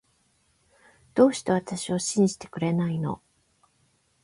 [1.13, 3.21] どうして私を信じてくれないの